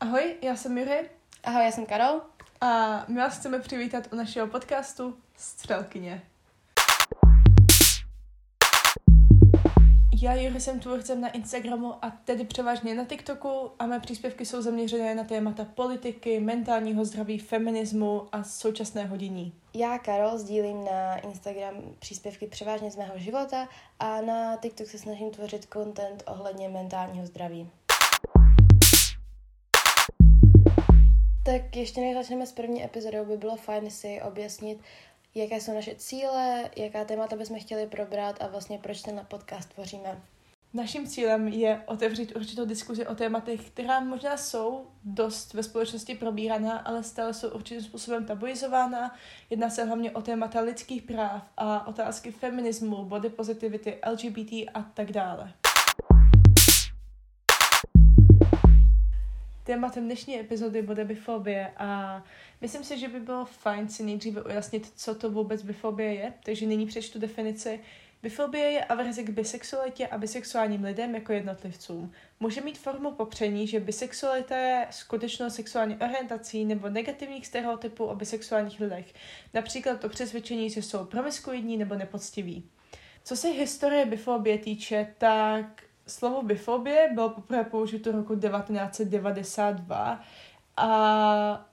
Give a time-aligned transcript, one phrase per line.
[0.00, 1.10] Ahoj, já jsem Jury.
[1.44, 2.20] Ahoj, já jsem Karol.
[2.60, 6.22] A my vás chceme přivítat u našeho podcastu Střelkyně.
[10.22, 14.62] Já, Jury, jsem tvůrcem na Instagramu a tedy převážně na TikToku a mé příspěvky jsou
[14.62, 19.52] zaměřené na témata politiky, mentálního zdraví, feminismu a současného dění.
[19.74, 23.68] Já, Karol, sdílím na Instagram příspěvky převážně z mého života
[23.98, 27.70] a na TikTok se snažím tvořit content ohledně mentálního zdraví.
[31.46, 34.78] Tak ještě než začneme s první epizodou, by bylo fajn si objasnit,
[35.34, 40.22] jaké jsou naše cíle, jaká témata bychom chtěli probrat a vlastně proč ten podcast tvoříme.
[40.74, 46.78] Naším cílem je otevřít určitou diskuzi o tématech, která možná jsou dost ve společnosti probíraná,
[46.78, 49.16] ale stále jsou určitým způsobem tabuizována.
[49.50, 55.12] Jedná se hlavně o témata lidských práv a otázky feminismu, body positivity, LGBT a tak
[55.12, 55.52] dále.
[59.66, 62.22] Tématem dnešní epizody bude bifobie a
[62.60, 66.66] myslím si, že by bylo fajn si nejdříve ujasnit, co to vůbec bifobie je, takže
[66.66, 67.80] nyní přečtu definici.
[68.22, 72.12] Bifobie je averze k bisexualitě a bisexuálním lidem jako jednotlivcům.
[72.40, 78.80] Může mít formu popření, že bisexualita je skutečnou sexuální orientací nebo negativních stereotypů o bisexuálních
[78.80, 79.14] lidech,
[79.54, 82.70] například to přesvědčení, že jsou promiskuidní nebo nepoctiví.
[83.24, 90.20] Co se historie bifobie týče, tak slovo bifobie bylo poprvé použito roku 1992
[90.76, 91.66] a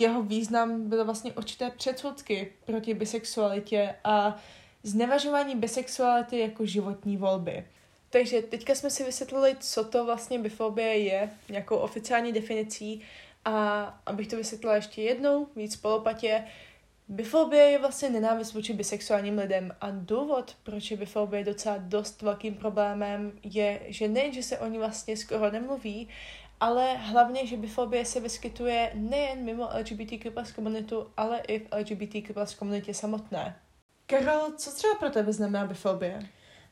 [0.00, 4.36] jeho význam bylo vlastně určité předsudky proti bisexualitě a
[4.82, 7.66] znevažování bisexuality jako životní volby.
[8.10, 13.02] Takže teďka jsme si vysvětlili, co to vlastně bifobie je, nějakou oficiální definicí
[13.44, 16.44] a abych to vysvětlila ještě jednou, víc polopatě,
[17.10, 22.54] Bifobie je vlastně nenávist vůči bisexuálním lidem a důvod, proč je bifobie docela dost velkým
[22.54, 26.08] problémem, je, že nejen, že se o ní vlastně skoro nemluví,
[26.60, 32.34] ale hlavně, že bifobie se vyskytuje nejen mimo LGBTQ plus komunitu, ale i v LGBTQ
[32.34, 33.56] plus komunitě samotné.
[34.06, 36.20] Karol, co třeba pro tebe znamená bifobie?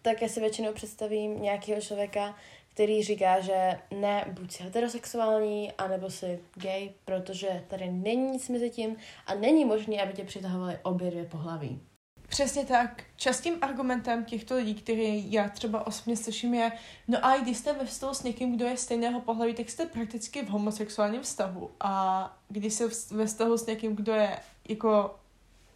[0.02, 2.34] Tak já si většinou představím nějakého člověka,
[2.76, 8.70] který říká, že ne, buď si heterosexuální, anebo si gay, protože tady není nic mezi
[8.70, 11.80] tím a není možné, aby tě přitahovaly obě dvě pohlaví.
[12.28, 13.04] Přesně tak.
[13.16, 16.72] Častým argumentem těchto lidí, který já třeba osobně slyším, je,
[17.08, 20.42] no a když jste ve vztahu s někým, kdo je stejného pohlaví, tak jste prakticky
[20.42, 21.70] v homosexuálním vztahu.
[21.80, 24.38] A když jste ve vztahu s někým, kdo je
[24.68, 25.14] jako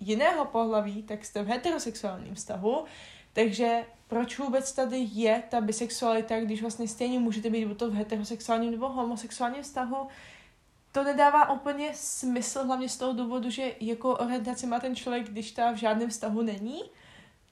[0.00, 2.84] jiného pohlaví, tak jste v heterosexuálním vztahu.
[3.32, 8.70] Takže proč vůbec tady je ta bisexualita, když vlastně stejně můžete být to v heterosexuálním
[8.70, 10.08] nebo homosexuálním vztahu,
[10.92, 15.52] to nedává úplně smysl, hlavně z toho důvodu, že jako orientaci má ten člověk, když
[15.52, 16.82] ta v žádném vztahu není.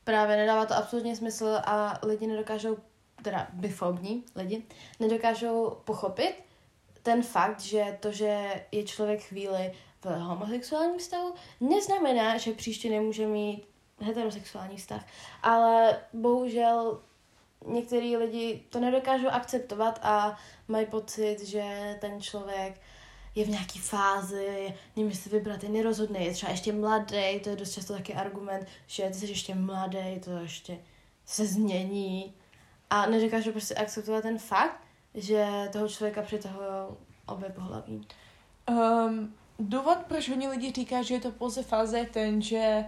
[0.05, 2.77] Právě nedává to absolutně smysl a lidi nedokážou,
[3.23, 4.63] teda bifobní lidi,
[5.01, 6.35] nedokážou pochopit
[7.03, 9.73] ten fakt, že to, že je člověk chvíli
[10.03, 13.67] v homosexuálním vztahu, neznamená, že příště nemůže mít
[14.01, 15.05] heterosexuální vztah.
[15.43, 17.01] Ale bohužel
[17.67, 20.37] některý lidi to nedokážou akceptovat a
[20.69, 22.81] mají pocit, že ten člověk
[23.35, 27.57] je v nějaké fázi, nemůže si vybrat, je nerozhodný, je třeba ještě mladý, to je
[27.57, 30.79] dost často taky argument, že ty jsi ještě mladý, to ještě
[31.27, 32.35] se změní.
[32.91, 34.81] A nedokážu prostě akceptovat ten fakt,
[35.15, 38.07] že toho člověka přitahují obě pohlaví.
[38.71, 42.85] Um, důvod, proč hodně lidi říká, že je to pouze fáze, je ten, že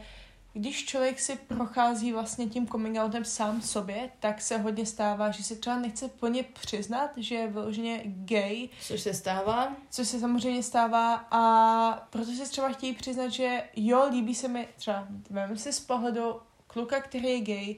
[0.52, 5.44] když člověk si prochází vlastně tím coming outem sám sobě, tak se hodně stává, že
[5.44, 8.68] se třeba nechce plně přiznat, že je vyloženě gay.
[8.80, 9.76] Což se stává.
[9.90, 14.68] Což se samozřejmě stává a proto si třeba chtějí přiznat, že jo, líbí se mi,
[14.76, 17.76] třeba vem si z pohledu kluka, který je gay,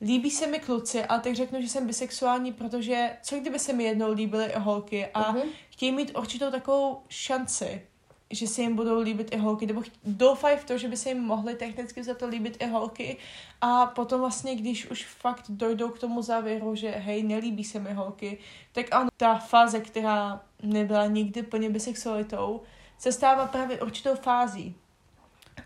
[0.00, 3.84] líbí se mi kluci, ale tak řeknu, že jsem bisexuální, protože co kdyby se mi
[3.84, 5.42] jednou líbily holky a uh-huh.
[5.70, 7.86] chtějí mít určitou takovou šanci
[8.30, 11.20] že se jim budou líbit i holky, nebo doufají v to, že by se jim
[11.20, 13.16] mohly technicky za to líbit i holky
[13.60, 17.92] a potom vlastně, když už fakt dojdou k tomu závěru, že hej, nelíbí se mi
[17.92, 18.38] holky,
[18.72, 22.62] tak ano, ta fáze, která nebyla nikdy plně bisexualitou,
[22.98, 24.74] se stává právě určitou fází.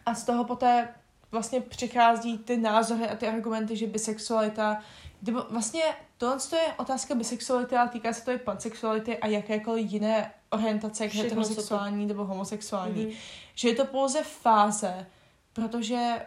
[0.07, 0.89] A z toho poté
[1.31, 4.83] vlastně přichází ty názory a ty argumenty, že bisexualita,
[5.23, 5.83] nebo vlastně
[6.19, 11.15] tohle je otázka bisexuality, ale týká se to i pansexuality a jakékoliv jiné orientace, jak
[11.15, 13.07] heterosexuální nebo homosexuální.
[13.07, 13.17] Mm-hmm.
[13.55, 15.07] Že je to pouze fáze,
[15.53, 16.27] protože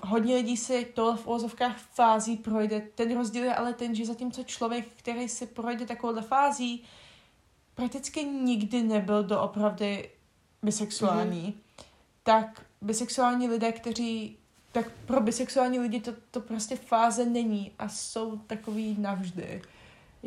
[0.00, 2.82] hodně lidí si tohle v ozovkách fází projde.
[2.94, 6.84] Ten rozdíl je ale ten, že zatímco člověk, který si projde takovouhle fází,
[7.74, 10.10] prakticky nikdy nebyl doopravdy
[10.62, 11.84] bisexuální, mm-hmm.
[12.22, 14.36] tak bisexuální lidé, kteří
[14.72, 19.62] tak pro bisexuální lidi to, to prostě fáze není a jsou takový navždy.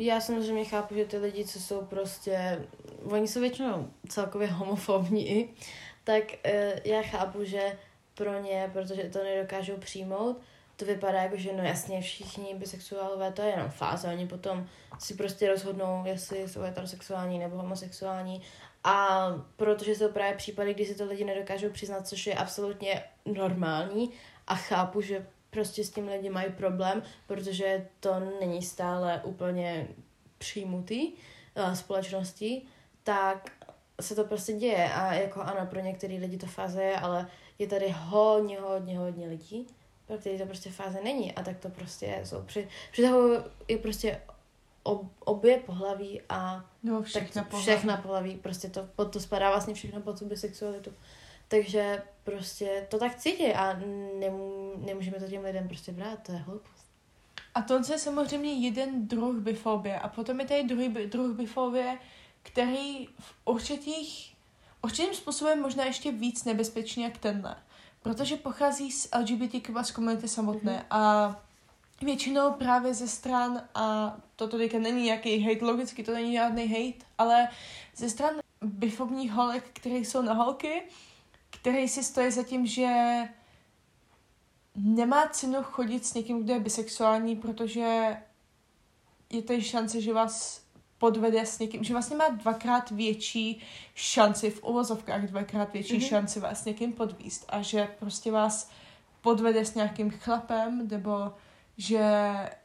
[0.02, 2.64] Já samozřejmě chápu, že ty lidi, co jsou prostě,
[3.04, 5.48] oni jsou většinou celkově homofobní,
[6.04, 7.78] tak uh, já chápu, že
[8.14, 10.40] pro ně, protože to nedokážou přijmout,
[10.76, 14.66] to vypadá jako, že no jasně všichni bisexuálové, to je jenom fáze, oni potom
[14.98, 18.42] si prostě rozhodnou, jestli jsou heterosexuální nebo homosexuální.
[18.84, 24.10] A protože jsou právě případy, kdy si to lidi nedokážou přiznat, což je absolutně normální
[24.46, 29.88] a chápu, že prostě s tím lidi mají problém, protože to není stále úplně
[30.38, 32.62] přijmutý uh, společnosti,
[33.02, 33.50] tak
[34.00, 37.26] se to prostě děje a jako ano, pro některé lidi to fáze je, ale
[37.58, 39.66] je tady hodně, hodně, hodně lidí,
[40.06, 42.42] pro který to prostě fáze není a tak to prostě jsou.
[42.42, 43.28] Při, při toho
[43.68, 44.20] je prostě
[44.82, 49.74] ob, obě pohlaví a no, všechna, tak všechna pohlaví, prostě to, pod to spadá vlastně
[49.74, 50.92] všechno pod tu bisexualitu.
[51.50, 53.78] Takže prostě to tak cítí a
[54.18, 56.86] nemů, nemůžeme to těm lidem prostě brát, to je hloupost.
[57.54, 59.98] A to je samozřejmě jeden druh bifobie.
[59.98, 61.98] A potom je tady druhý druh bifobie,
[62.42, 64.34] který v určitých,
[64.82, 67.56] určitým způsobem možná ještě víc nebezpečný jak tenhle.
[68.02, 70.96] Protože pochází z LGBTQ komunity samotné mm-hmm.
[70.96, 71.36] a
[72.02, 77.06] většinou právě ze stran, a toto teďka není nějaký hate, logicky to není žádný hate,
[77.18, 77.48] ale
[77.96, 80.82] ze stran bifobních holek, které jsou na holky,
[81.60, 82.88] který si stojí za tím, že
[84.74, 88.16] nemá cenu chodit s někým, kdo je bisexuální, protože
[89.30, 90.62] je tady šance, že vás
[90.98, 93.62] podvede s někým, že vlastně má dvakrát větší
[93.94, 96.08] šanci, v uvozovkách dvakrát větší mm-hmm.
[96.08, 98.70] šanci vás s někým podvíst a že prostě vás
[99.20, 101.32] podvede s nějakým chlapem, nebo
[101.76, 102.04] že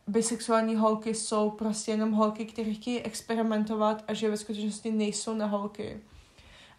[0.07, 5.45] bisexuální holky jsou prostě jenom holky, které chtějí experimentovat a že ve skutečnosti nejsou na
[5.45, 6.01] holky.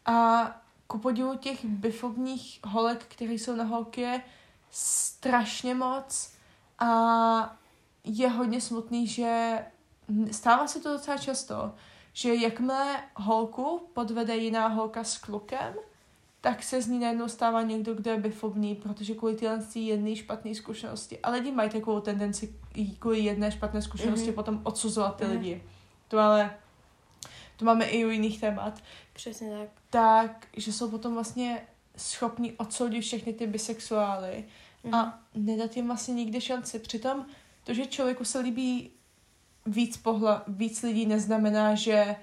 [0.06, 4.22] A ku podivu těch bifovních holek, které jsou na holky, je
[4.70, 6.32] strašně moc
[6.78, 7.56] a
[8.04, 9.58] je hodně smutný, že
[10.30, 11.74] stává se to docela často,
[12.12, 15.74] že jakmile holku podvede jiná holka s klukem,
[16.40, 20.54] tak se z ní najednou stává někdo, kdo je bifobní, protože kvůli tyhle jedné špatné
[20.54, 21.18] zkušenosti.
[21.18, 22.54] A lidi mají takovou tendenci
[22.98, 24.34] kvůli jedné špatné zkušenosti mm-hmm.
[24.34, 25.30] potom odsuzovat ty mm-hmm.
[25.30, 25.62] lidi.
[26.08, 26.56] To ale
[27.56, 28.82] to máme i u jiných témat.
[29.12, 29.68] Přesně tak.
[29.90, 31.66] Tak, že jsou potom vlastně
[31.96, 34.44] schopni odsoudit všechny ty bisexuály
[34.84, 34.94] mm.
[34.94, 36.78] a nedat jim vlastně nikdy šanci.
[36.78, 37.26] Přitom
[37.64, 38.90] to, že člověku se líbí
[39.66, 42.16] víc, pohla, víc lidí, neznamená, že...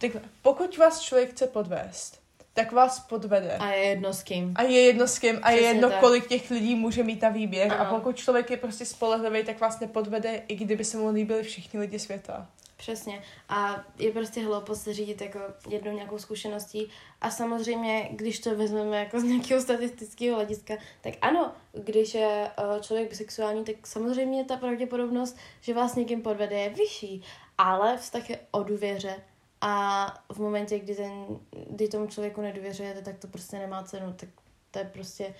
[0.00, 0.10] Tak
[0.42, 2.20] pokud vás člověk chce podvést,
[2.54, 3.56] tak vás podvede.
[3.56, 4.52] A je jedno s kým.
[4.56, 5.36] A je jedno s kým.
[5.36, 6.00] A Přesně je jedno, tak.
[6.00, 7.72] kolik těch lidí může mít na výběr.
[7.72, 7.80] Ano.
[7.80, 11.80] A pokud člověk je prostě spolehlivý, tak vás nepodvede, i kdyby se mu líbili všichni
[11.80, 12.46] lidi světa.
[12.78, 13.22] Přesně.
[13.48, 15.38] A je prostě hloupost se řídit jako
[15.68, 16.90] jednou nějakou zkušeností.
[17.20, 22.80] A samozřejmě, když to vezmeme jako z nějakého statistického hlediska, tak ano, když je uh,
[22.80, 27.22] člověk bisexuální, tak samozřejmě ta pravděpodobnost, že vás někým podvede, je vyšší.
[27.58, 29.14] Ale vztah je o důvěře.
[29.60, 31.26] A v momentě, kdy, ten,
[31.70, 34.12] kdy tomu člověku nedůvěřujete, tak to prostě nemá cenu.
[34.12, 34.28] Tak
[34.70, 35.34] to je prostě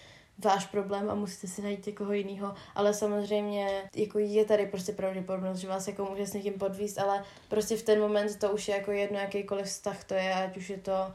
[0.45, 2.55] váš problém a musíte si najít někoho jiného.
[2.75, 7.25] Ale samozřejmě jako je tady prostě pravděpodobnost, že vás jako může s někým podvíst, ale
[7.49, 10.71] prostě v ten moment to už je jako jedno, jakýkoliv vztah to je, ať už
[10.71, 11.13] je to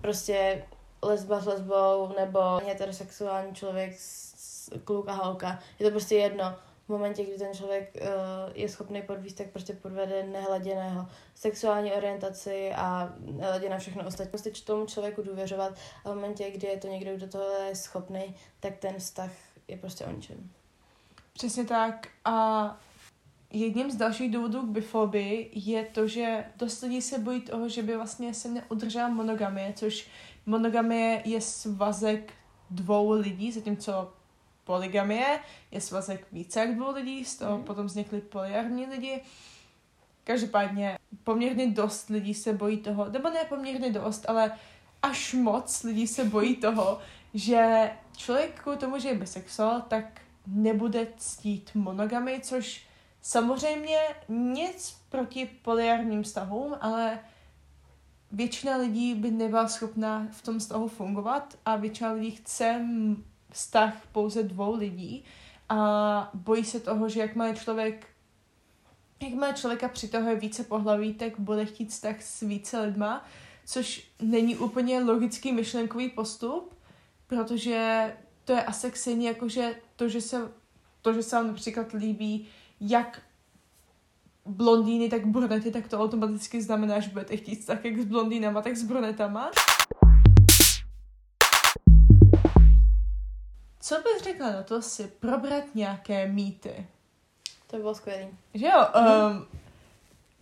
[0.00, 0.64] prostě
[1.02, 3.96] lesba s lesbou nebo heterosexuální člověk,
[4.84, 5.58] kluk a holka.
[5.78, 6.56] Je to prostě jedno
[6.88, 8.08] v momentě, kdy ten člověk uh,
[8.54, 10.26] je schopný podvíst, tak prostě podvede
[10.64, 14.30] jeho sexuální orientaci a nehledě na všechno ostatní.
[14.30, 15.74] Prostě tomu člověku důvěřovat
[16.04, 19.30] a v momentě, kdy je to někdo, kdo toho je schopný, tak ten vztah
[19.68, 20.50] je prostě o ničem.
[21.32, 22.76] Přesně tak a
[23.50, 27.82] jedním z dalších důvodů k bifobii je to, že dost lidí se bojí toho, že
[27.82, 30.08] by vlastně se neudržela monogamie, což
[30.46, 32.32] monogamie je svazek
[32.70, 34.12] dvou lidí, zatímco
[34.68, 37.64] poligamie, je svazek více jak dvou lidí, z toho mm.
[37.64, 39.20] potom vznikly poliární lidi.
[40.24, 44.52] Každopádně poměrně dost lidí se bojí toho, nebo ne poměrně dost, ale
[45.02, 46.98] až moc lidí se bojí toho,
[47.34, 52.86] že člověk kvůli tomu, že je bisexuál, tak nebude ctít monogamy, což
[53.22, 53.98] samozřejmě
[54.28, 57.18] nic proti poliárním vztahům, ale
[58.32, 62.86] většina lidí by nebyla schopná v tom vztahu fungovat a většina lidí chce
[63.50, 65.24] vztah pouze dvou lidí
[65.68, 68.06] a bojí se toho, že jak má člověk
[69.22, 73.24] jak má člověka přitahuje více pohlaví, tak bude chtít vztah s více lidma,
[73.64, 76.74] což není úplně logický myšlenkový postup,
[77.26, 78.12] protože
[78.44, 80.52] to je asi stejně jako, že to, že se,
[81.02, 82.46] to, že se vám například líbí
[82.80, 83.22] jak
[84.46, 88.76] blondýny, tak brunety, tak to automaticky znamená, že budete chtít vztah jak s blondýnama, tak
[88.76, 89.50] s brunetama.
[93.80, 96.86] Co bys řekla na to si probrat nějaké mýty?
[97.66, 98.28] To by bylo skvělé.
[98.54, 98.86] Že jo?
[99.30, 99.46] Um,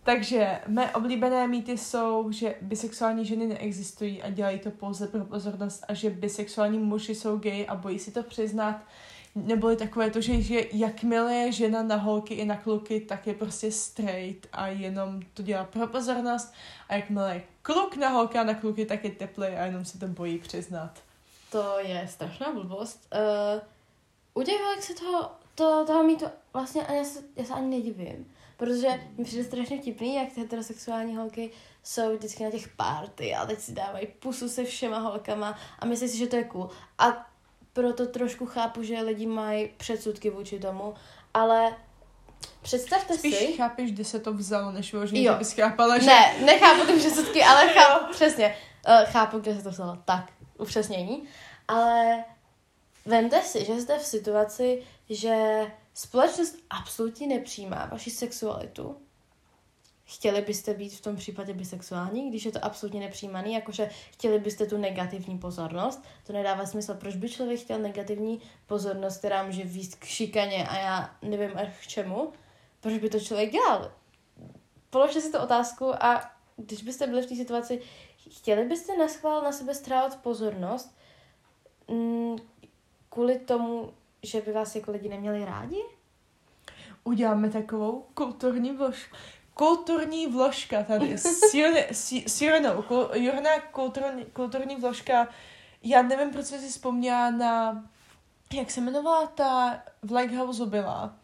[0.07, 5.85] Takže mé oblíbené mýty jsou, že bisexuální ženy neexistují a dělají to pouze pro pozornost
[5.87, 8.81] a že bisexuální muži jsou gay a bojí si to přiznat.
[9.35, 13.33] Neboli takové to, že, že jakmile je žena na holky i na kluky, tak je
[13.33, 16.53] prostě straight a jenom to dělá pro pozornost.
[16.89, 19.99] A jakmile je kluk na holky a na kluky, tak je teplý a jenom se
[19.99, 21.06] to bojí přiznat.
[21.51, 23.07] To je strašná blbost.
[23.13, 27.45] Uh, u těch holek se toho, to, toho mít to vlastně, a já se, já
[27.45, 28.31] se ani nedivím.
[28.57, 28.87] Protože
[29.17, 31.51] mi přijde strašně vtipný, jak ty heterosexuální holky
[31.83, 36.09] jsou vždycky na těch party a teď si dávají pusu se všema holkama a myslí
[36.09, 36.69] si, že to je cool.
[36.97, 37.27] A
[37.73, 40.93] proto trošku chápu, že lidi mají předsudky vůči tomu,
[41.33, 41.75] ale
[42.61, 43.53] představte Spíš si...
[43.53, 45.33] chápeš, kde se to vzalo, než vyloženě, Jo.
[45.33, 46.05] že bys chápala, že...
[46.05, 48.55] Ne, nechápu ty předsudky, ale chápu, přesně,
[48.87, 49.97] uh, chápu, kde se to vzalo.
[50.05, 51.23] Tak, upřesnění.
[51.67, 52.23] Ale
[53.05, 58.97] vemte si, že jste v situaci, že společnost absolutně nepřijímá vaši sexualitu.
[60.05, 64.65] Chtěli byste být v tom případě bisexuální, když je to absolutně nepřijímaný, jakože chtěli byste
[64.65, 66.03] tu negativní pozornost.
[66.27, 70.77] To nedává smysl, proč by člověk chtěl negativní pozornost, která může výst k šikaně a
[70.77, 72.33] já nevím k čemu.
[72.79, 73.91] Proč by to člověk dělal?
[74.89, 77.81] Položte si tu otázku a když byste byli v té situaci,
[78.29, 80.97] chtěli byste na schvál na sebe strávat pozornost
[81.87, 82.35] mm,
[83.09, 83.93] kvůli tomu,
[84.23, 85.83] že by vás jako lidi neměli rádi?
[87.03, 89.15] Uděláme takovou kulturní vložku.
[89.53, 91.17] Kulturní vložka tady.
[91.17, 92.81] S, Jure, s, s Jurenou.
[92.81, 95.27] Kul, Jurna kulturní, kulturní vložka.
[95.83, 97.83] Já nevím, proč jsem si vzpomněla na...
[98.53, 101.15] Jak se jmenovala ta v Lighthouse byla?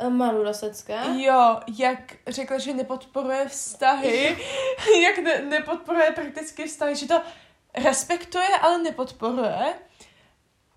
[0.00, 1.04] Eh, Maru Rosecká?
[1.04, 4.36] Jo, jak řekla, že nepodporuje vztahy,
[5.02, 7.22] jak ne, nepodporuje prakticky vztahy, že to
[7.74, 9.74] respektuje, ale nepodporuje.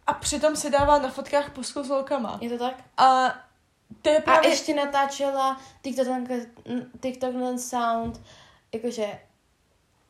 [0.08, 2.38] A přitom se dává na fotkách pusku s holkama.
[2.42, 2.76] Je to tak?
[2.98, 3.36] A
[4.02, 4.50] to je A právě...
[4.50, 6.08] ještě natáčela TikTok,
[7.02, 8.22] TikTok non sound,
[8.74, 9.20] jakože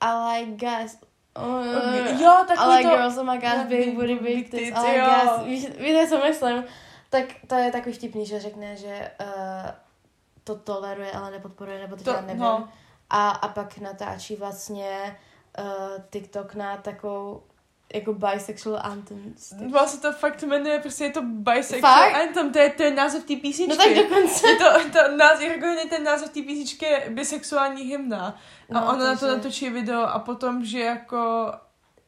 [0.02, 0.98] I like guys.
[1.36, 1.66] Oh,
[2.22, 5.06] Jo, takový I like to- girls, oh my god, big booty, big tits, jo.
[5.06, 5.46] guys.
[5.46, 6.64] Víš, víte, co myslím?
[7.12, 9.70] Tak to je takový vtipný, že řekne, že uh,
[10.44, 12.42] to toleruje, ale nepodporuje, nebo teď To- já nevím.
[12.42, 12.70] no.
[13.10, 15.18] A, a pak natáčí vlastně
[15.60, 17.44] uh, TikTok na takovou
[17.94, 19.34] jako bisexual anthem.
[19.72, 22.16] Vlastně to fakt jmenuje, prostě je to bisexual Fakt?
[22.16, 23.78] anthem, to je, to je název té písničky.
[23.78, 24.48] No tak dokonce.
[24.50, 28.28] Je to, to název, jako ten název té písničky je bisexuální hymna.
[28.70, 31.52] A No, ona na to natočí video a potom, že jako...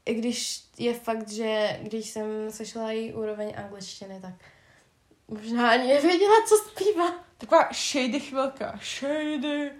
[0.06, 4.34] I když je fakt, že když jsem slyšela její úroveň angličtiny, tak
[5.34, 7.14] možná ani nevěděla, co zpívá.
[7.38, 8.80] Taková shady chvilka.
[8.84, 9.72] Shady.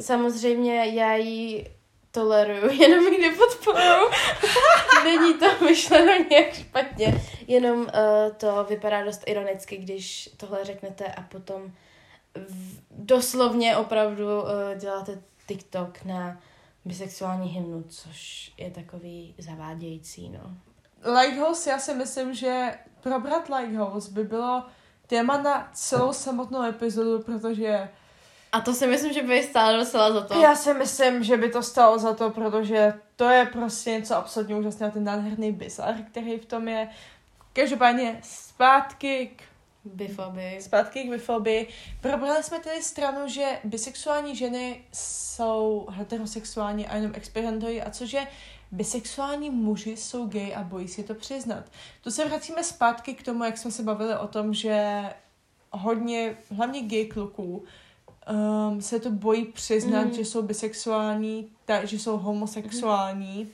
[0.00, 1.70] Samozřejmě já ji
[2.10, 4.10] toleruju, jenom ji nepodporuju.
[5.04, 7.86] Není to myšleno nějak špatně, jenom uh,
[8.36, 11.72] to vypadá dost ironicky, když tohle řeknete a potom
[12.34, 16.40] v, doslovně opravdu uh, děláte TikTok na
[16.84, 20.40] bisexuální hymnu, což je takový zavádějící, no.
[21.20, 24.64] Lighthouse, já si myslím, že probrat Lighthouse by bylo
[25.10, 27.88] téma na celou samotnou epizodu, protože
[28.52, 30.40] A to si myslím, že by stálo docela za to.
[30.40, 34.56] já si myslím, že by to stalo za to, protože to je prostě něco absolutně
[34.56, 36.88] úžasného, ten nádherný bizar, který v tom je.
[37.52, 39.42] Každopádně zpátky k
[39.84, 40.58] Bifoby.
[40.60, 41.68] Zpátky k bifobii.
[42.00, 48.20] Probrali jsme tedy stranu, že bisexuální ženy jsou heterosexuální a jenom experimentují a cože
[48.72, 51.64] bisexuální muži jsou gay a bojí si to přiznat.
[52.04, 55.02] Tu se vracíme zpátky k tomu, jak jsme se bavili o tom, že
[55.70, 57.64] hodně, hlavně gay kluků,
[58.70, 60.14] um, se to bojí přiznat, Mhm.
[60.14, 63.48] že jsou bisexuální, ta, že jsou homosexuální.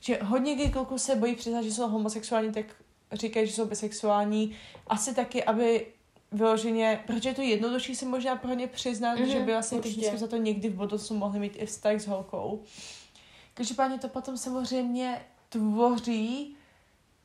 [0.00, 2.66] Že hodně gay kluků se bojí přiznat, že jsou homosexuální, tak
[3.12, 4.56] říkají, že jsou bisexuální.
[4.86, 5.86] Asi taky, aby
[6.32, 9.94] vyloženě, protože je to jednodušší si možná pro ně přiznat, Mhm, že by vlastně určitě.
[9.94, 12.62] technicky za to někdy v budoucnu mohli mít i vztah s holkou.
[13.58, 16.56] Každopádně to potom samozřejmě tvoří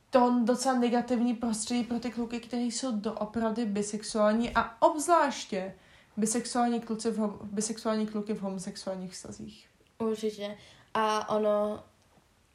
[0.09, 5.75] to docela negativní prostředí pro ty kluky, kteří jsou doopravdy bisexuální a obzvláště
[6.17, 9.67] bisexuální, kluci v hom- bisexuální kluky v homosexuálních vztazích.
[9.97, 10.57] Určitě.
[10.93, 11.83] A ono,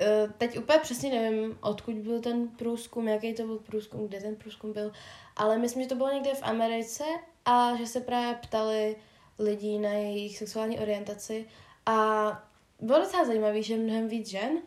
[0.00, 4.37] eh, teď úplně přesně nevím, odkud byl ten průzkum, jaký to byl průzkum, kde ten
[4.37, 4.92] průzkum byl,
[5.37, 7.04] ale myslím, že to bylo někde v Americe
[7.44, 8.97] a že se právě ptali
[9.38, 11.47] lidí na jejich sexuální orientaci
[11.87, 12.48] a
[12.80, 14.61] bylo docela zajímavé, že mnohem víc žen uh,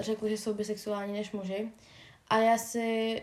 [0.00, 1.72] řekli, že jsou bisexuální než muži.
[2.28, 3.22] A já si,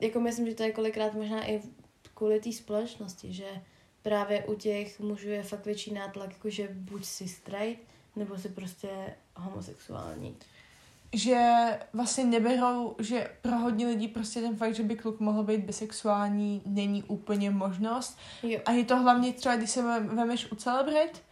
[0.00, 1.62] jako myslím, že to je kolikrát možná i
[2.14, 3.46] kvůli té společnosti, že
[4.02, 7.80] právě u těch mužů je fakt větší nátlak, jakože buď si straight,
[8.16, 8.88] nebo si prostě
[9.36, 10.36] homosexuální.
[11.12, 15.64] Že vlastně neberou, že pro hodně lidí prostě ten fakt, že by kluk mohl být
[15.64, 18.18] bisexuální, není úplně možnost.
[18.42, 18.60] Jo.
[18.64, 21.22] A je to hlavně třeba, když se vem- vemeš u celebrit,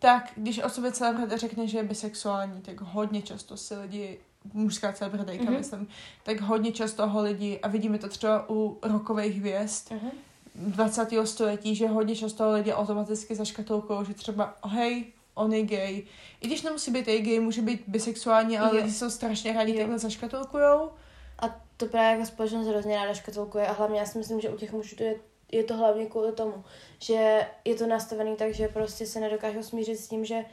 [0.00, 4.18] tak když o sobě celebrita řekne, že je bisexuální, tak hodně často si lidi
[4.52, 5.58] mužská celebritajka, mm-hmm.
[5.58, 5.88] myslím,
[6.22, 10.10] tak hodně často ho lidi, a vidíme to třeba u rokových hvězd, mm-hmm.
[10.54, 11.08] 20.
[11.24, 15.04] století, že hodně často lidi automaticky zaškatulkují, že třeba, hej,
[15.34, 16.02] on je gay.
[16.40, 18.76] I když nemusí být gay, může být bisexuální, ale jo.
[18.76, 20.90] lidi jsou strašně rádi, takhle zaškatulkujou.
[21.38, 24.56] A to právě jako společnost hrozně ráda škatulkuje a hlavně já si myslím, že u
[24.56, 25.14] těch mužů to je,
[25.52, 26.64] je to hlavně kvůli tomu,
[26.98, 30.44] že je to nastavený tak, že prostě se nedokážou smířit s tím, že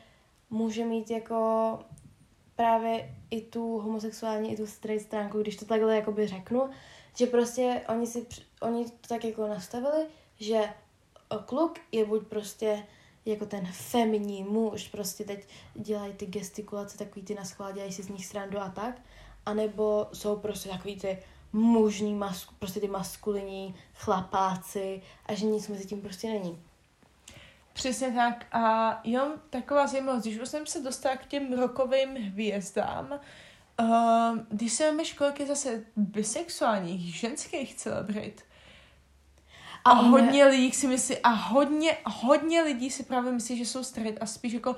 [0.49, 1.79] může mít jako
[2.55, 6.69] právě i tu homosexuální, i tu straight stránku, když to takhle jakoby řeknu,
[7.17, 8.25] že prostě oni si,
[8.61, 10.05] oni to tak jako nastavili,
[10.39, 10.69] že
[11.45, 12.83] kluk je buď prostě
[13.25, 18.03] jako ten feminní muž, prostě teď dělají ty gestikulace, takový ty na schvál, dělají si
[18.03, 19.01] z nich srandu a tak,
[19.45, 21.17] anebo jsou prostě takový ty
[21.53, 26.59] mužní, masku, prostě ty maskulinní chlapáci a že nic mezi tím prostě není.
[27.73, 28.45] Přesně tak.
[28.51, 33.19] A jenom taková zajímavost, když už jsem se dostala k těm rokovým hvězdám,
[33.79, 38.43] uh, když se máme školky zase bisexuálních, ženských celebrit,
[39.85, 43.83] a, a hodně lidí si myslí, a hodně, hodně lidí si právě myslí, že jsou
[43.83, 44.75] straight a spíš jako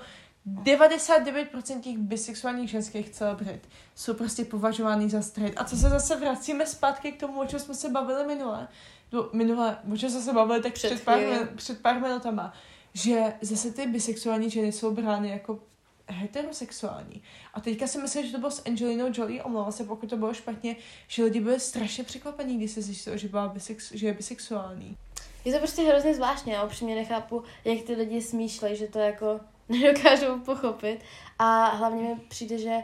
[0.63, 5.61] 99% těch bisexuálních ženských celebrit jsou prostě považovány za straight.
[5.61, 8.67] A co se zase vracíme zpátky k tomu, o čem jsme se bavili minule,
[9.11, 11.19] no, minule, o čem jsme se bavili tak před, před, pár,
[11.55, 12.53] před pár minutama,
[12.93, 15.59] že zase ty bisexuální ženy jsou brány jako
[16.07, 17.23] heterosexuální.
[17.53, 20.33] A teďka si myslím, že to bylo s Angelinou Jolie, omlouvám se, pokud to bylo
[20.33, 20.75] špatně,
[21.07, 24.97] že lidi byli strašně překvapení, když se zjistilo, že, byla bisex, že je bisexuální.
[25.45, 29.39] Je to prostě hrozně zvláštně, já upřímně nechápu, jak ty lidi smýšlejí, že to jako
[29.69, 30.99] nedokážou pochopit.
[31.39, 32.77] A hlavně mi přijde, že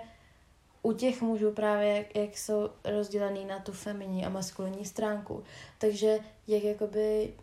[0.82, 5.44] u těch mužů právě, jak, jak jsou rozdělený na tu feminní a maskulinní stránku.
[5.78, 7.34] Takže jak jakoby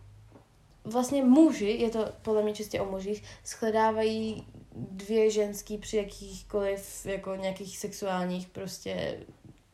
[0.85, 7.35] vlastně muži, je to podle mě čistě o mužích, shledávají dvě ženský při jakýchkoliv jako
[7.35, 9.21] nějakých sexuálních prostě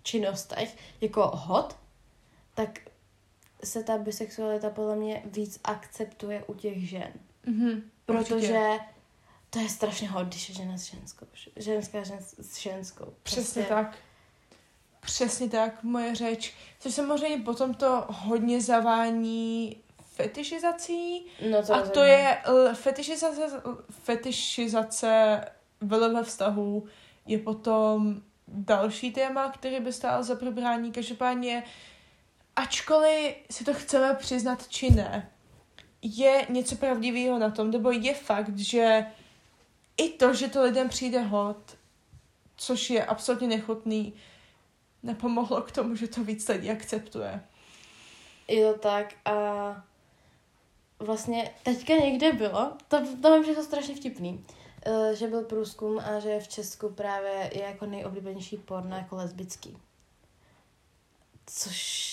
[0.03, 1.77] činnostech jako hot,
[2.55, 2.79] tak
[3.65, 7.13] se ta bisexualita podle mě víc akceptuje u těch žen.
[7.47, 8.79] Mm-hmm, protože určitě.
[9.51, 11.27] To je strašně hot, když je žena s ženskou.
[11.57, 13.15] Ženská žen s ženskou.
[13.23, 13.75] Přesně prostě.
[13.75, 13.99] tak.
[15.01, 16.55] Přesně tak, moje řeč.
[16.81, 21.27] Což samozřejmě potom to hodně zavání fetišizací.
[21.51, 25.41] No to a to je l- fetišizace, fetišizace
[25.81, 26.87] ve vztahu
[27.27, 30.93] je potom další téma, který by stál za probrání.
[30.93, 31.65] Každopádně,
[32.57, 35.31] ačkoliv si to chceme přiznat či ne,
[36.03, 39.07] je něco pravdivého na tom, nebo je fakt, že
[39.99, 41.77] i to, že to lidem přijde hod,
[42.57, 44.15] což je absolutně nechutný,
[45.03, 47.45] nepomohlo k tomu, že to víc lidí akceptuje.
[48.49, 49.35] Je to tak a
[50.99, 54.45] vlastně teďka někde bylo, to, to mi přišlo strašně vtipný,
[54.87, 59.77] uh, že byl průzkum a že v Česku právě je jako nejoblíbenější porno jako lesbický.
[61.47, 62.09] Což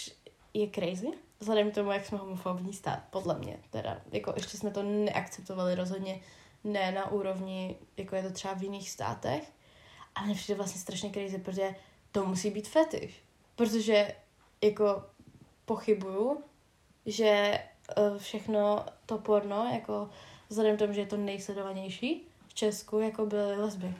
[0.53, 1.07] je crazy,
[1.39, 3.59] vzhledem k tomu, jak jsme homofobní stát, podle mě.
[3.69, 6.21] Teda, jako ještě jsme to neakceptovali rozhodně
[6.65, 9.51] ne na úrovni, jako je to třeba v jiných státech,
[10.15, 11.75] ale mně přijde vlastně strašně crazy, protože
[12.11, 13.23] to musí být fetiš.
[13.55, 14.15] Protože
[14.61, 15.03] jako
[15.65, 16.43] pochybuju,
[17.05, 20.09] že Eh, všechno to porno, jako
[20.49, 23.93] vzhledem k tomu, že je to nejsledovanější v Česku, jako byly lesby.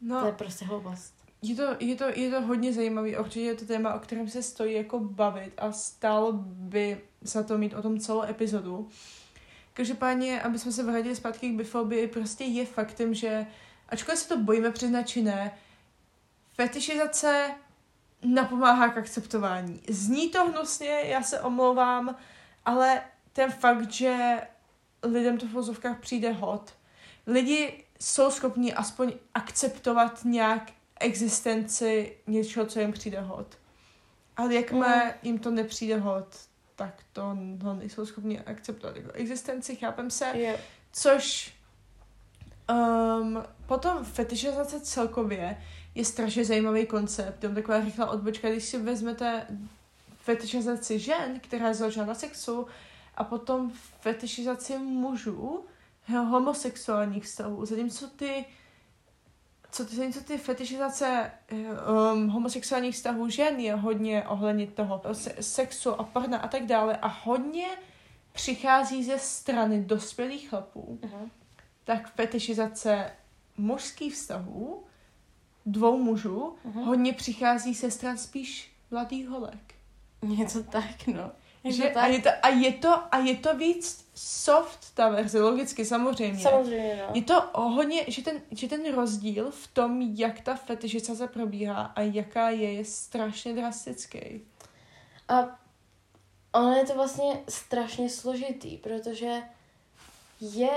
[0.00, 1.14] No, to je prostě hloupost.
[1.42, 4.42] Je to, je, to, je to hodně zajímavý, určitě je to téma, o kterém se
[4.42, 8.88] stojí jako bavit a stálo by za to mít o tom celou epizodu.
[9.78, 13.46] Každopádně, aby jsme se vrátili zpátky k bifobii, prostě je faktem, že
[13.88, 15.58] ačkoliv se to bojíme přiznat či ne,
[16.54, 17.50] fetišizace
[18.22, 19.82] napomáhá k akceptování.
[19.88, 22.16] Zní to hnusně, já se omlouvám,
[22.64, 24.40] ale ten fakt, že
[25.02, 26.74] lidem to v vozovkách přijde hot,
[27.26, 33.58] lidi jsou schopni aspoň akceptovat nějak existenci něčeho, co jim přijde hot.
[34.36, 35.12] Ale jakmile mm.
[35.22, 36.47] jim to nepřijde hot,
[36.78, 40.60] tak to no, nejsou schopni akceptovat jako existenci, chápem se, yeah.
[40.92, 41.54] což
[42.70, 45.62] um, potom fetišizace celkově
[45.94, 47.42] je strašně zajímavý koncept.
[47.42, 49.46] Jenom taková rychlá odbočka, když si vezmete
[50.20, 52.66] fetišizaci žen, která je založena na sexu,
[53.16, 55.64] a potom fetišizaci mužů,
[56.08, 57.66] homosexuálních vztahů.
[57.66, 58.44] Zatímco ty
[59.78, 61.30] co ty, zatímco ty fetišizace
[62.12, 66.96] um, homosexuálních vztahů žen je hodně ohledně toho se, sexu a porna a tak dále
[66.96, 67.66] a hodně
[68.32, 71.28] přichází ze strany dospělých chlapů, uh-huh.
[71.84, 73.10] tak fetišizace
[73.56, 74.84] mužských vztahů,
[75.66, 76.84] dvou mužů, uh-huh.
[76.84, 79.74] hodně přichází se stran spíš mladých holek.
[80.22, 81.30] Něco tak, no.
[81.64, 85.84] Že, a, je to, a, je to, a je to víc soft, ta verze, logicky,
[85.84, 86.42] samozřejmě.
[86.42, 87.14] Samozřejmě, no.
[87.14, 92.00] Je to hodně, že ten, že ten rozdíl v tom, jak ta fetišizace probíhá a
[92.00, 94.40] jaká je, je strašně drastický.
[95.28, 95.58] A
[96.52, 99.42] ono je to vlastně strašně složitý, protože
[100.40, 100.70] je,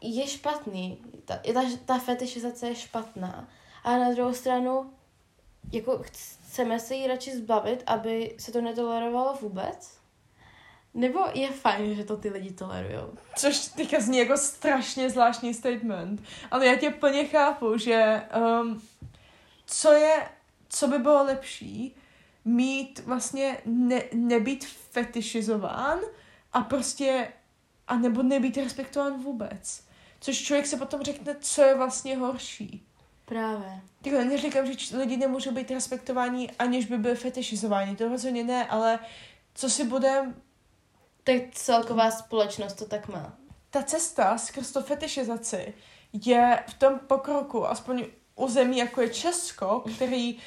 [0.00, 0.98] je špatný.
[1.24, 3.48] Ta, ta, ta fetišizace je špatná.
[3.84, 4.90] A na druhou stranu,
[5.72, 10.02] jako chceme se jí radši zbavit, aby se to netolerovalo vůbec?
[10.94, 13.14] Nebo je fajn, že to ty lidi tolerujou?
[13.36, 16.22] Což teďka zní jako strašně zvláštní statement.
[16.50, 18.22] Ale já tě plně chápu, že
[18.62, 18.82] um,
[19.66, 20.28] co je,
[20.68, 21.96] co by bylo lepší,
[22.44, 25.98] mít vlastně, ne, nebýt fetišizován
[26.52, 27.32] a prostě,
[27.88, 29.84] a nebo nebýt respektován vůbec.
[30.20, 32.86] Což člověk se potom řekne, co je vlastně horší.
[33.32, 33.80] Právě.
[34.02, 37.96] Takhle neříkám, že lidi nemůžou být respektováni, aniž by byli fetišizováni.
[37.96, 38.98] To rozhodně ne, ale
[39.54, 40.34] co si bude
[41.24, 43.32] Tak celková společnost to tak má.
[43.70, 45.74] ta cesta skrz to fetišizaci
[46.12, 50.38] je v tom pokroku, aspoň u zemí jako je Česko, který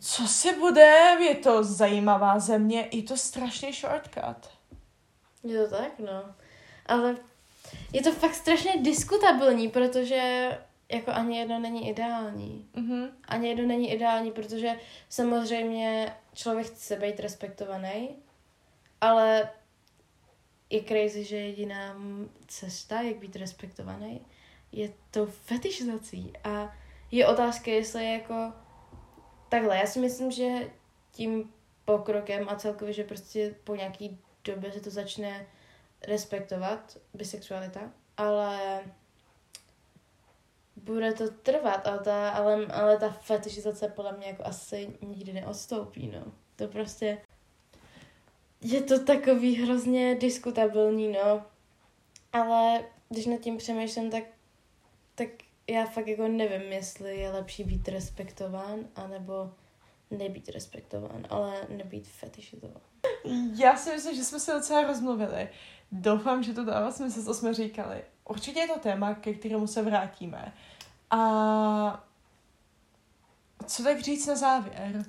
[0.00, 4.50] co si bude, je to zajímavá země, je to strašný shortcut.
[5.44, 6.34] Je to tak, no.
[6.86, 7.16] Ale
[7.92, 10.50] je to fakt strašně diskutabilní, protože
[10.92, 12.68] jako ani jedno není ideální.
[12.74, 13.08] Mhm.
[13.24, 18.08] Ani jedno není ideální, protože samozřejmě člověk chce být respektovaný,
[19.00, 19.50] ale
[20.70, 21.96] je crazy, že jediná
[22.46, 24.20] cesta, jak být respektovaný,
[24.72, 26.32] je to fetišizací.
[26.44, 26.76] A
[27.10, 28.52] je otázka, jestli je jako
[29.48, 29.76] takhle.
[29.76, 30.70] Já si myslím, že
[31.12, 31.52] tím
[31.84, 35.46] pokrokem a celkově, že prostě po nějaký době se to začne
[36.06, 37.80] respektovat, bisexualita,
[38.16, 38.80] ale
[40.88, 46.06] bude to trvat, ale ta, ale, ale ta fetišizace podle mě jako asi nikdy neodstoupí,
[46.06, 46.32] no.
[46.56, 47.18] To prostě
[48.60, 51.42] je to takový hrozně diskutabilní, no.
[52.32, 54.24] Ale když nad tím přemýšlím, tak,
[55.14, 55.28] tak
[55.66, 59.50] já fakt jako nevím, jestli je lepší být respektován, anebo
[60.10, 62.82] nebýt respektován, ale nebýt fetišizován.
[63.58, 65.48] Já si myslím, že jsme se docela rozmluvili.
[65.92, 68.02] Doufám, že to dává smysl, co jsme říkali.
[68.24, 70.52] Určitě je to téma, ke kterému se vrátíme.
[71.10, 72.04] A
[73.66, 75.04] co tak říct na závěr?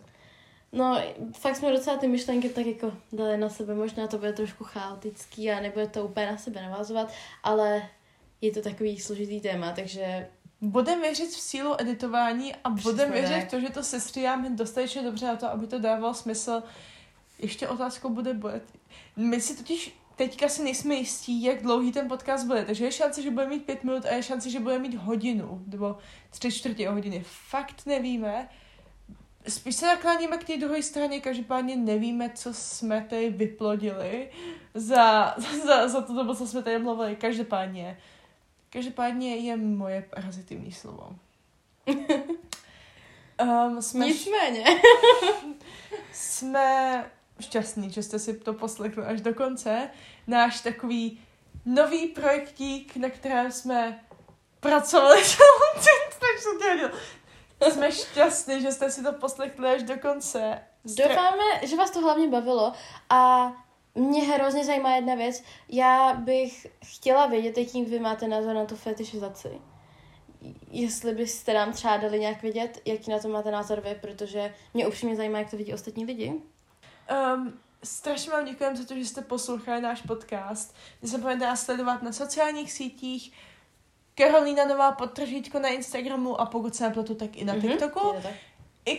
[0.71, 1.01] No,
[1.33, 3.75] fakt jsme docela ty myšlenky tak jako dali na sebe.
[3.75, 7.11] Možná to bude trošku chaotický a nebude to úplně na sebe navazovat,
[7.43, 7.89] ale
[8.41, 10.27] je to takový složitý téma, takže
[10.61, 15.25] Budeme věřit v sílu editování a budeme věřit v to, že to sestříháme dostatečně dobře
[15.25, 16.63] na to, aby to dávalo smysl.
[17.39, 18.61] Ještě otázkou bude, bude.
[19.15, 23.21] My si totiž teďka si nejsme jistí, jak dlouhý ten podcast bude, takže je šance,
[23.21, 25.97] že bude mít pět minut a je šance, že bude mít hodinu, nebo
[26.29, 27.23] tři čtvrtě hodiny.
[27.27, 28.49] Fakt nevíme.
[29.47, 34.29] Spíš se nakláníme k té druhé straně, každopádně nevíme, co jsme tady vyplodili
[34.73, 37.15] za, za, za dobu, co jsme tady mluvili.
[37.15, 37.97] Každopádně,
[38.69, 41.15] každopádně je moje parazitivní slovo.
[43.43, 44.65] Um, jsme, nicméně.
[46.11, 47.05] jsme
[47.39, 49.89] šťastní, že jste si to poslechli až do konce.
[50.27, 51.21] Náš takový
[51.65, 53.99] nový projektík, na kterém jsme
[54.59, 55.49] pracovali celou.
[57.71, 60.59] Jsme šťastní, že jste si to poslechli až do konce.
[60.85, 62.73] Stra- Doufáme, že vás to hlavně bavilo
[63.09, 63.51] a
[63.95, 65.43] mě hrozně zajímá jedna věc.
[65.69, 69.49] Já bych chtěla vědět, jaký vy máte názor na tu fetišizaci.
[70.71, 74.87] Jestli byste nám třeba dali nějak vědět, jaký na to máte názor vy, protože mě
[74.87, 76.33] upřímně zajímá, jak to vidí ostatní lidi.
[77.35, 80.75] Um, strašně vám děkujeme za to, že jste poslouchali náš podcast.
[81.01, 83.33] Nezapomeňte nás sledovat na sociálních sítích.
[84.15, 88.13] Karolína Nová podtržítko na Instagramu a pokud se nepletu, tak i na Mhm, TikToku.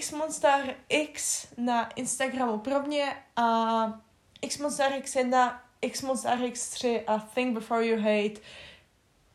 [0.00, 4.00] Xmonstar X na Instagramu pro mě a
[4.48, 8.40] Xmonstar X je na Xmonstar X3 a Think Before You Hate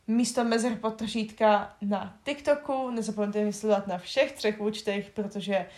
[0.06, 2.90] místo mezer podtržítka na TikToku.
[2.90, 5.68] Nezapomeňte mi sledovat na všech třech účtech, protože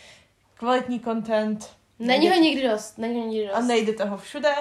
[0.55, 3.57] kvalitní content Není ho nikdy dost, není ho nikdy dost.
[3.57, 4.55] a nejde toho všude.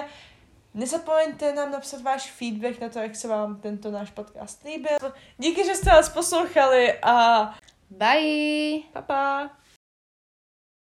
[0.74, 5.12] Nezapomeňte nám napsat váš feedback na to, jak se vám tento náš podcast líbil.
[5.38, 7.44] Díky, že jste nás poslouchali a
[7.90, 8.80] Bye!
[8.92, 9.50] pa pa!